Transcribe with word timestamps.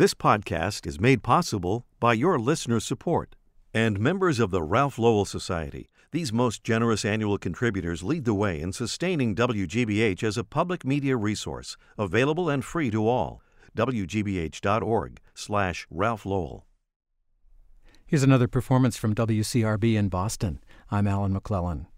This 0.00 0.14
podcast 0.14 0.86
is 0.86 0.98
made 0.98 1.22
possible 1.22 1.84
by 2.00 2.14
your 2.14 2.38
listener 2.38 2.80
support 2.80 3.36
and 3.74 4.00
members 4.00 4.40
of 4.40 4.50
the 4.50 4.62
Ralph 4.62 4.98
Lowell 4.98 5.26
Society. 5.26 5.90
These 6.10 6.32
most 6.32 6.64
generous 6.64 7.04
annual 7.04 7.36
contributors 7.36 8.02
lead 8.02 8.24
the 8.24 8.32
way 8.32 8.62
in 8.62 8.72
sustaining 8.72 9.34
WGBH 9.34 10.22
as 10.22 10.38
a 10.38 10.42
public 10.42 10.86
media 10.86 11.18
resource, 11.18 11.76
available 11.98 12.48
and 12.48 12.64
free 12.64 12.90
to 12.90 13.06
all. 13.06 13.42
WGBH.org 13.76 15.20
slash 15.34 15.86
Ralph 15.90 16.24
Lowell. 16.24 16.64
Here's 18.06 18.22
another 18.22 18.48
performance 18.48 18.96
from 18.96 19.14
WCRB 19.14 19.96
in 19.96 20.08
Boston. 20.08 20.60
I'm 20.90 21.06
Alan 21.06 21.34
McClellan. 21.34 21.88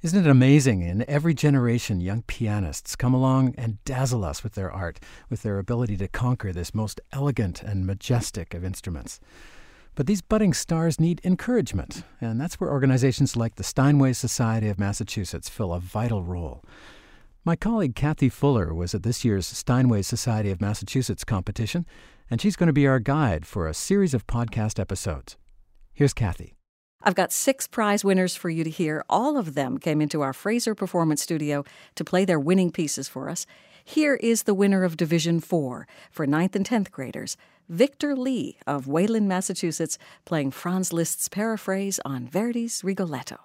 Isn't 0.00 0.24
it 0.24 0.30
amazing? 0.30 0.82
In 0.82 1.04
every 1.10 1.34
generation, 1.34 2.00
young 2.00 2.22
pianists 2.22 2.94
come 2.94 3.12
along 3.12 3.56
and 3.58 3.82
dazzle 3.84 4.24
us 4.24 4.44
with 4.44 4.54
their 4.54 4.70
art, 4.70 5.00
with 5.28 5.42
their 5.42 5.58
ability 5.58 5.96
to 5.96 6.06
conquer 6.06 6.52
this 6.52 6.72
most 6.72 7.00
elegant 7.12 7.64
and 7.64 7.84
majestic 7.84 8.54
of 8.54 8.64
instruments. 8.64 9.18
But 9.96 10.06
these 10.06 10.22
budding 10.22 10.54
stars 10.54 11.00
need 11.00 11.20
encouragement, 11.24 12.04
and 12.20 12.40
that's 12.40 12.60
where 12.60 12.70
organizations 12.70 13.36
like 13.36 13.56
the 13.56 13.64
Steinway 13.64 14.12
Society 14.12 14.68
of 14.68 14.78
Massachusetts 14.78 15.48
fill 15.48 15.72
a 15.72 15.80
vital 15.80 16.22
role. 16.22 16.64
My 17.44 17.56
colleague 17.56 17.96
Kathy 17.96 18.28
Fuller 18.28 18.72
was 18.72 18.94
at 18.94 19.02
this 19.02 19.24
year's 19.24 19.48
Steinway 19.48 20.02
Society 20.02 20.52
of 20.52 20.60
Massachusetts 20.60 21.24
competition, 21.24 21.86
and 22.30 22.40
she's 22.40 22.54
going 22.54 22.68
to 22.68 22.72
be 22.72 22.86
our 22.86 23.00
guide 23.00 23.46
for 23.46 23.66
a 23.66 23.74
series 23.74 24.14
of 24.14 24.28
podcast 24.28 24.78
episodes. 24.78 25.36
Here's 25.92 26.14
Kathy. 26.14 26.57
I've 27.02 27.14
got 27.14 27.32
six 27.32 27.66
prize 27.66 28.04
winners 28.04 28.34
for 28.34 28.50
you 28.50 28.64
to 28.64 28.70
hear. 28.70 29.04
All 29.08 29.36
of 29.36 29.54
them 29.54 29.78
came 29.78 30.00
into 30.00 30.20
our 30.20 30.32
Fraser 30.32 30.74
Performance 30.74 31.22
Studio 31.22 31.64
to 31.94 32.04
play 32.04 32.24
their 32.24 32.40
winning 32.40 32.72
pieces 32.72 33.08
for 33.08 33.28
us. 33.28 33.46
Here 33.84 34.16
is 34.16 34.42
the 34.42 34.54
winner 34.54 34.84
of 34.84 34.96
Division 34.96 35.40
4 35.40 35.86
for 36.10 36.26
9th 36.26 36.56
and 36.56 36.68
10th 36.68 36.90
graders, 36.90 37.36
Victor 37.68 38.16
Li 38.16 38.58
of 38.66 38.86
Wayland, 38.86 39.28
Massachusetts, 39.28 39.96
playing 40.24 40.50
Franz 40.50 40.92
Liszt's 40.92 41.28
paraphrase 41.28 42.00
on 42.04 42.26
Verdi's 42.26 42.82
Rigoletto. 42.82 43.38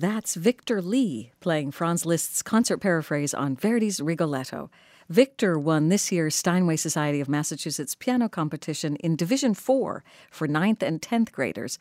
That's 0.00 0.36
Victor 0.36 0.80
Li 0.80 1.32
playing 1.40 1.72
Franz 1.72 2.06
Liszt's 2.06 2.40
concert 2.40 2.76
paraphrase 2.76 3.34
on 3.34 3.56
Verdi's 3.56 4.00
Rigoletto. 4.00 4.70
Victor 5.08 5.58
won 5.58 5.88
this 5.88 6.12
year's 6.12 6.36
Steinway 6.36 6.76
Society 6.76 7.20
of 7.20 7.28
Massachusetts 7.28 7.96
piano 7.96 8.28
competition 8.28 8.94
in 8.98 9.16
Division 9.16 9.54
4 9.54 10.04
for 10.30 10.46
9th 10.46 10.84
and 10.84 11.02
10th 11.02 11.32
graders. 11.32 11.80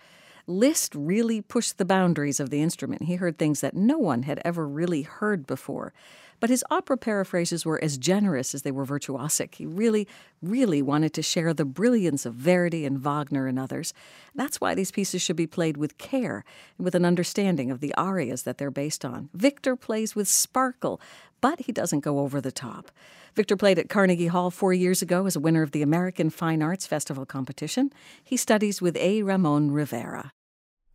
Liszt 0.50 0.96
really 0.96 1.42
pushed 1.42 1.78
the 1.78 1.84
boundaries 1.84 2.40
of 2.40 2.50
the 2.50 2.62
instrument. 2.62 3.04
He 3.04 3.16
heard 3.16 3.38
things 3.38 3.60
that 3.60 3.76
no 3.76 3.98
one 3.98 4.24
had 4.24 4.42
ever 4.46 4.66
really 4.66 5.02
heard 5.02 5.46
before. 5.46 5.94
But 6.40 6.50
his 6.50 6.64
opera 6.70 6.98
paraphrases 6.98 7.66
were 7.66 7.84
as 7.84 7.98
generous 7.98 8.54
as 8.54 8.62
they 8.62 8.72
were 8.72 8.86
virtuosic. 8.86 9.56
He 9.56 9.66
really, 9.66 10.08
really 10.42 10.82
wanted 10.82 11.14
to 11.16 11.22
share 11.22 11.54
the 11.54 11.66
brilliance 11.66 12.26
of 12.26 12.36
Verdi 12.36 12.86
and 12.86 13.00
Wagner 13.00 13.48
and 13.48 13.58
others. 13.58 13.94
That's 14.36 14.62
why 14.62 14.76
these 14.76 14.92
pieces 14.92 15.22
should 15.22 15.36
be 15.36 15.48
played 15.48 15.78
with 15.78 15.98
care 15.98 16.46
and 16.78 16.86
with 16.86 16.96
an 16.96 17.06
understanding 17.06 17.72
of 17.72 17.80
the 17.80 17.94
arias 17.96 18.44
that 18.44 18.58
they're 18.58 18.72
based 18.72 19.04
on. 19.04 19.30
Victor 19.34 19.76
plays 19.76 20.16
with 20.16 20.28
sparkle, 20.28 21.02
but 21.42 21.62
he 21.62 21.72
doesn't 21.72 22.02
go 22.02 22.20
over 22.20 22.40
the 22.40 22.52
top. 22.52 22.92
Victor 23.36 23.58
played 23.58 23.80
at 23.80 23.90
Carnegie 23.90 24.28
Hall 24.28 24.52
four 24.52 24.74
years 24.74 25.02
ago 25.02 25.26
as 25.26 25.36
a 25.36 25.40
winner 25.40 25.64
of 25.64 25.72
the 25.72 25.82
American 25.82 26.30
Fine 26.30 26.62
Arts 26.62 26.88
Festival 26.88 27.26
competition. 27.26 27.92
He 28.24 28.38
studies 28.38 28.82
with 28.82 28.96
A. 28.98 29.24
Ramon 29.24 29.72
Rivera. 29.72 30.32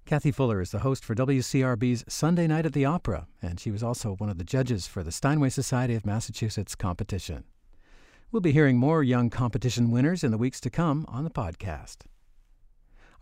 Kathy 0.05 0.33
Fuller 0.33 0.61
is 0.61 0.73
the 0.73 0.81
host 0.81 1.05
for 1.05 1.15
WCRB's 1.15 2.05
Sunday 2.09 2.47
Night 2.47 2.67
at 2.67 2.73
the 2.73 2.85
Opera, 2.85 3.29
and 3.41 3.59
she 3.59 3.71
was 3.71 3.83
also 3.83 4.17
one 4.17 4.29
of 4.29 4.37
the 4.37 4.45
judges 4.45 4.87
for 4.87 5.03
the 5.03 5.13
Steinway 5.13 5.49
Society 5.49 5.95
of 5.95 6.05
Massachusetts 6.05 6.75
competition. 6.75 7.45
We'll 8.31 8.43
be 8.43 8.53
hearing 8.53 8.79
more 8.79 9.03
young 9.03 9.31
competition 9.31 9.91
winners 9.91 10.25
in 10.25 10.31
the 10.31 10.39
weeks 10.39 10.61
to 10.63 10.71
come 10.71 11.05
on 11.09 11.25
the 11.25 11.31
podcast. 11.31 11.99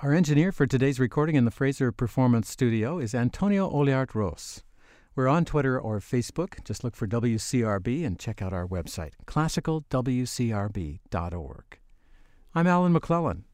Our 0.01 0.15
engineer 0.15 0.51
for 0.51 0.67
today's 0.67 0.99
recording 0.99 1.37
in 1.37 1.45
the 1.45 1.51
Fraser 1.51 1.93
Performance 1.93 2.49
Studio 2.49 2.99
is 2.99 3.15
Antonio 3.15 3.71
Oliart 3.71 4.15
Ros. 4.15 4.63
We're 5.15 5.29
on 5.29 5.45
Twitter 5.45 5.79
or 5.79 6.01
Facebook. 6.01 6.65
Just 6.65 6.83
look 6.83 6.97
for 6.97 7.07
WCRB 7.07 8.07
and 8.07 8.19
check 8.19 8.41
out 8.41 8.55
our 8.55 8.67
website, 8.67 9.13
classicalwcrb.org. 9.27 11.79
I'm 12.55 12.67
Alan 12.67 12.93
McClellan. 12.93 13.45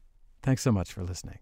Thanks 0.41 0.61
so 0.61 0.71
much 0.71 0.93
for 0.93 1.03
listening. 1.03 1.39